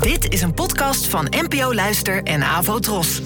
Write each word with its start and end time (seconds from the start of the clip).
Dit 0.00 0.32
is 0.32 0.42
een 0.42 0.54
podcast 0.54 1.06
van 1.06 1.26
NPO 1.30 1.74
Luister 1.74 2.22
en 2.22 2.42
Avo 2.42 2.78
Tros. 2.78 3.22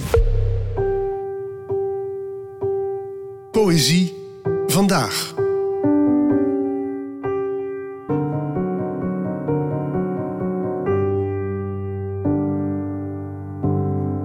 Poëzie 3.50 4.14
vandaag. 4.66 5.34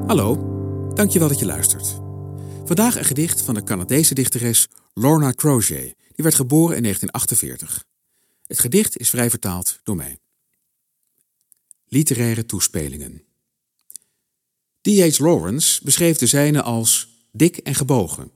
Hallo, 0.08 0.36
dankjewel 0.94 1.28
dat 1.28 1.40
je 1.40 1.46
luistert. 1.46 2.00
Vandaag 2.66 2.98
een 2.98 3.06
gedicht 3.06 3.42
van 3.42 3.54
de 3.54 3.64
Canadese 3.64 4.14
dichteres 4.14 4.68
Lorna 4.94 5.34
Crochet. 5.36 5.96
Die 5.98 6.24
werd 6.24 6.36
geboren 6.36 6.76
in 6.76 6.84
1948. 6.84 7.84
Het 8.48 8.60
gedicht 8.60 8.98
is 8.98 9.10
vrij 9.10 9.30
vertaald 9.30 9.80
door 9.84 9.96
mij. 9.96 10.20
Literaire 11.94 12.46
toespelingen. 12.46 13.24
D.H. 14.82 15.20
Lawrence 15.20 15.84
beschreef 15.84 16.18
de 16.18 16.26
zijne 16.26 16.62
als 16.62 17.08
dik 17.32 17.58
en 17.58 17.76
gebogen. 17.76 18.32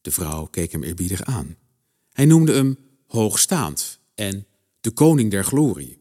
De 0.00 0.10
vrouw 0.10 0.44
keek 0.46 0.72
hem 0.72 0.82
eerbiedig 0.82 1.22
aan. 1.22 1.56
Hij 2.12 2.24
noemde 2.24 2.52
hem 2.52 2.78
hoogstaand 3.06 3.98
en 4.14 4.46
de 4.80 4.90
koning 4.90 5.30
der 5.30 5.44
glorie. 5.44 5.98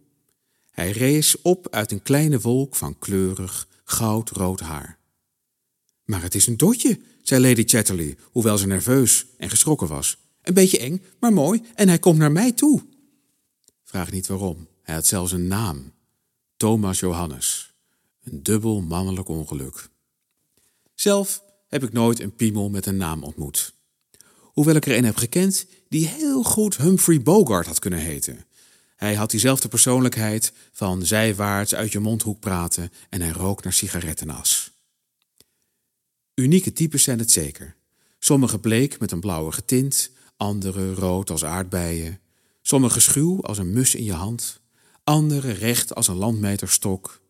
Hij 0.72 0.91
rees 0.91 1.41
op 1.41 1.68
uit 1.70 1.91
een 1.91 2.02
kleine 2.02 2.40
wolk 2.40 2.76
van 2.76 2.99
kleurig, 2.99 3.68
goudrood 3.84 4.60
haar. 4.60 4.99
Maar 6.04 6.22
het 6.22 6.35
is 6.35 6.48
een 6.48 6.58
dotje, 6.58 6.99
zei 7.22 7.48
Lady 7.48 7.63
Chatterley, 7.66 8.18
hoewel 8.24 8.58
ze 8.58 8.68
nerveus 8.68 9.26
en 9.38 9.49
geschrokken 9.49 9.88
was. 9.88 10.18
Een 10.41 10.54
beetje 10.54 10.80
eng, 10.80 11.02
maar 11.20 11.34
mooi, 11.34 11.62
en 11.76 11.88
hij 11.88 11.99
komt 11.99 12.18
naar 12.18 12.32
mij 12.32 12.52
toe. 12.52 12.85
Vraag 13.84 14.12
niet 14.12 14.27
waarom, 14.27 14.68
hij 14.82 14.96
had 14.96 15.08
zelfs 15.08 15.32
een 15.32 15.48
naam. 15.48 15.94
Thomas 16.58 17.00
Johannes. 17.00 17.73
Een 18.23 18.44
dubbel 18.44 18.82
mannelijk 18.82 19.27
ongeluk. 19.27 19.90
Zelf 20.93 21.43
heb 21.68 21.84
ik 21.84 21.93
nooit 21.93 22.20
een 22.20 22.35
piemel 22.35 22.70
met 22.70 22.85
een 22.85 22.98
naam 22.98 23.24
ontmoet. 23.24 23.74
Hoewel 24.41 24.76
ik 24.76 24.85
er 24.85 24.98
een 24.98 25.05
heb 25.05 25.15
gekend 25.15 25.65
die 25.90 26.07
heel 26.07 26.43
goed 26.43 26.77
Humphrey 26.77 27.21
Bogart 27.21 27.65
had 27.65 27.80
kunnen 27.80 27.99
heten. 27.99 28.46
Hij 28.96 29.15
had 29.15 29.32
diezelfde 29.32 29.68
persoonlijkheid 29.68 30.54
van 30.71 31.05
zijwaarts 31.05 31.76
uit 31.76 31.91
je 31.91 31.99
mondhoek 31.99 32.40
praten 32.40 32.91
en 33.10 33.21
hij 33.21 33.32
rook 33.32 33.63
naar 33.63 33.74
sigarettenas. 33.74 34.71
Unieke 36.35 36.74
types 36.74 37.04
zijn 37.04 37.20
het 37.20 37.32
zeker. 37.32 37.76
Sommige 38.20 38.60
bleek 38.60 38.99
met 38.99 39.12
een 39.12 39.20
blauwige 39.20 39.65
tint, 39.65 40.12
andere 40.37 40.93
rood 40.93 41.30
als 41.30 41.46
aardbeien, 41.46 42.20
sommige 42.62 42.99
schuw 42.99 43.41
als 43.41 43.58
een 43.58 43.74
mus 43.74 43.96
in 43.96 44.04
je 44.04 44.13
hand, 44.13 44.63
andere 45.06 45.52
recht 45.52 45.96
als 45.96 46.08
een 46.08 46.16
landmeterstok, 46.16 47.22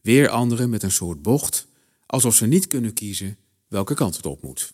weer 0.00 0.28
andere 0.28 0.66
met 0.66 0.82
een 0.82 0.90
soort 0.90 1.22
bocht, 1.22 1.66
alsof 2.06 2.34
ze 2.34 2.46
niet 2.46 2.66
kunnen 2.66 2.92
kiezen 2.92 3.36
welke 3.68 3.94
kant 3.94 4.16
het 4.16 4.26
op 4.26 4.42
moet. 4.42 4.72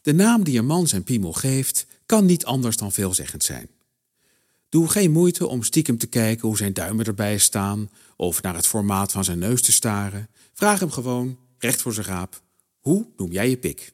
De 0.00 0.14
naam 0.14 0.44
die 0.44 0.58
een 0.58 0.66
man 0.66 0.86
zijn 0.86 1.04
piemel 1.04 1.32
geeft, 1.32 1.86
kan 2.06 2.24
niet 2.24 2.44
anders 2.44 2.76
dan 2.76 2.92
veelzeggend 2.92 3.42
zijn. 3.42 3.68
Doe 4.68 4.88
geen 4.88 5.12
moeite 5.12 5.46
om 5.46 5.62
stiekem 5.62 5.98
te 5.98 6.06
kijken 6.06 6.48
hoe 6.48 6.56
zijn 6.56 6.72
duimen 6.72 7.04
erbij 7.04 7.38
staan 7.38 7.90
of 8.16 8.42
naar 8.42 8.54
het 8.54 8.66
formaat 8.66 9.12
van 9.12 9.24
zijn 9.24 9.38
neus 9.38 9.62
te 9.62 9.72
staren. 9.72 10.28
Vraag 10.52 10.80
hem 10.80 10.90
gewoon, 10.90 11.38
recht 11.58 11.82
voor 11.82 11.94
zijn 11.94 12.06
raap, 12.06 12.42
hoe 12.80 13.06
noem 13.16 13.32
jij 13.32 13.50
je 13.50 13.56
pik? 13.56 13.92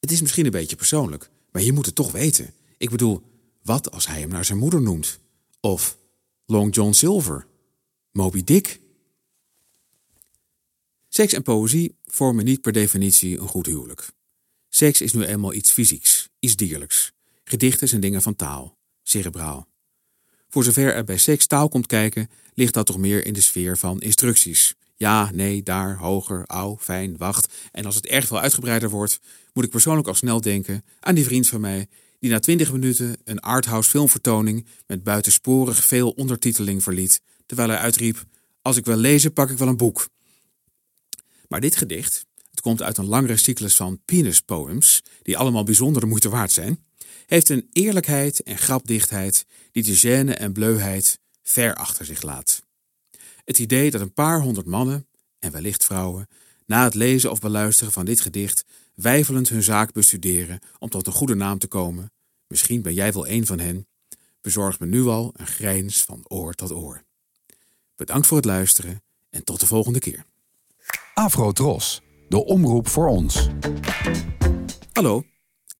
Het 0.00 0.10
is 0.10 0.20
misschien 0.20 0.44
een 0.44 0.50
beetje 0.50 0.76
persoonlijk, 0.76 1.30
maar 1.52 1.62
je 1.62 1.72
moet 1.72 1.86
het 1.86 1.94
toch 1.94 2.12
weten. 2.12 2.52
Ik 2.78 2.90
bedoel, 2.90 3.22
wat 3.62 3.90
als 3.90 4.06
hij 4.06 4.20
hem 4.20 4.28
naar 4.28 4.44
zijn 4.44 4.58
moeder 4.58 4.82
noemt? 4.82 5.18
Of 5.60 5.98
Long 6.46 6.74
John 6.74 6.92
Silver, 6.92 7.46
Moby 8.12 8.44
Dick? 8.44 8.80
Seks 11.08 11.32
en 11.32 11.42
poëzie 11.42 11.96
vormen 12.04 12.44
niet 12.44 12.60
per 12.60 12.72
definitie 12.72 13.38
een 13.38 13.48
goed 13.48 13.66
huwelijk. 13.66 14.10
Seks 14.68 15.00
is 15.00 15.12
nu 15.12 15.24
eenmaal 15.24 15.54
iets 15.54 15.72
fysieks, 15.72 16.28
iets 16.38 16.56
dierlijks. 16.56 17.12
Gedichten 17.44 17.88
zijn 17.88 18.00
dingen 18.00 18.22
van 18.22 18.36
taal, 18.36 18.78
cerebraal. 19.02 19.68
Voor 20.48 20.64
zover 20.64 20.94
er 20.94 21.04
bij 21.04 21.18
seks 21.18 21.46
taal 21.46 21.68
komt 21.68 21.86
kijken, 21.86 22.30
ligt 22.54 22.74
dat 22.74 22.86
toch 22.86 22.98
meer 22.98 23.26
in 23.26 23.32
de 23.32 23.40
sfeer 23.40 23.78
van 23.78 24.00
instructies. 24.00 24.74
Ja, 24.96 25.30
nee, 25.32 25.62
daar, 25.62 25.96
hoger, 25.96 26.44
au, 26.46 26.76
fijn, 26.78 27.16
wacht. 27.16 27.52
En 27.72 27.84
als 27.84 27.94
het 27.94 28.06
erg 28.06 28.26
veel 28.26 28.40
uitgebreider 28.40 28.90
wordt, 28.90 29.20
moet 29.52 29.64
ik 29.64 29.70
persoonlijk 29.70 30.08
al 30.08 30.14
snel 30.14 30.40
denken 30.40 30.84
aan 31.00 31.14
die 31.14 31.24
vriend 31.24 31.48
van 31.48 31.60
mij 31.60 31.88
die 32.20 32.30
na 32.30 32.38
twintig 32.38 32.72
minuten 32.72 33.16
een 33.24 33.40
arthouse 33.40 33.90
filmvertoning 33.90 34.66
met 34.86 35.02
buitensporig 35.02 35.84
veel 35.84 36.10
ondertiteling 36.10 36.82
verliet, 36.82 37.20
terwijl 37.46 37.68
hij 37.68 37.78
uitriep: 37.78 38.24
Als 38.62 38.76
ik 38.76 38.84
wil 38.84 38.96
lezen, 38.96 39.32
pak 39.32 39.50
ik 39.50 39.58
wel 39.58 39.68
een 39.68 39.76
boek. 39.76 40.08
Maar 41.48 41.60
dit 41.60 41.76
gedicht, 41.76 42.26
het 42.50 42.60
komt 42.60 42.82
uit 42.82 42.98
een 42.98 43.06
langere 43.06 43.36
cyclus 43.36 43.76
van 43.76 44.00
penis 44.04 44.40
poems, 44.40 45.02
die 45.22 45.38
allemaal 45.38 45.64
bijzondere 45.64 46.06
moeite 46.06 46.28
waard 46.28 46.52
zijn, 46.52 46.84
heeft 47.26 47.48
een 47.48 47.68
eerlijkheid 47.72 48.42
en 48.42 48.58
grapdichtheid 48.58 49.46
die 49.72 49.82
de 49.82 49.98
gêne 49.98 50.34
en 50.38 50.52
bleuheid 50.52 51.18
ver 51.42 51.74
achter 51.74 52.04
zich 52.04 52.22
laat. 52.22 52.62
Het 53.44 53.58
idee 53.58 53.90
dat 53.90 54.00
een 54.00 54.12
paar 54.12 54.40
honderd 54.40 54.66
mannen, 54.66 55.06
en 55.38 55.52
wellicht 55.52 55.84
vrouwen, 55.84 56.28
na 56.70 56.84
het 56.84 56.94
lezen 56.94 57.30
of 57.30 57.40
beluisteren 57.40 57.92
van 57.92 58.04
dit 58.04 58.20
gedicht 58.20 58.64
wijfelend 58.94 59.48
hun 59.48 59.62
zaak 59.62 59.92
bestuderen 59.92 60.58
om 60.78 60.88
tot 60.88 61.06
een 61.06 61.12
goede 61.12 61.34
naam 61.34 61.58
te 61.58 61.66
komen, 61.66 62.12
misschien 62.46 62.82
ben 62.82 62.94
jij 62.94 63.12
wel 63.12 63.28
een 63.28 63.46
van 63.46 63.58
hen, 63.58 63.86
bezorgt 64.40 64.80
me 64.80 64.86
nu 64.86 65.06
al 65.06 65.32
een 65.36 65.46
grijns 65.46 66.02
van 66.02 66.24
oor 66.28 66.54
tot 66.54 66.72
oor. 66.72 67.02
Bedankt 67.96 68.26
voor 68.26 68.36
het 68.36 68.46
luisteren 68.46 69.02
en 69.30 69.44
tot 69.44 69.60
de 69.60 69.66
volgende 69.66 69.98
keer. 69.98 70.24
Afro 71.14 71.52
Tros, 71.52 72.02
de 72.28 72.44
omroep 72.44 72.88
voor 72.88 73.08
ons. 73.08 73.48
Hallo, 74.92 75.24